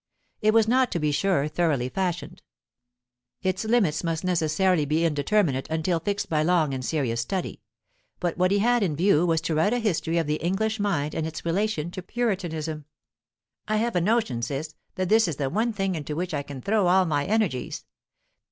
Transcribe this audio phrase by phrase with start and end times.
[0.41, 2.41] It was not, to be sure, thoroughly fashioned;
[3.43, 7.61] its limits must necessarily be indeterminate until fixed by long and serious study;
[8.19, 11.13] but what he had in view was to write a history of the English mind
[11.13, 12.85] in its relation to Puritanism.
[13.67, 16.63] "I have a notion, Ciss, that this is the one thing into which I can
[16.63, 17.85] throw all my energies.